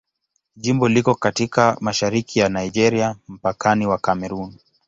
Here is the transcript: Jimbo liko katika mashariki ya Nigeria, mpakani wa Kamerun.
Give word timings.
Jimbo 0.55 0.87
liko 0.89 1.15
katika 1.15 1.77
mashariki 1.81 2.39
ya 2.39 2.49
Nigeria, 2.49 3.15
mpakani 3.27 3.87
wa 3.87 3.97
Kamerun. 3.97 4.55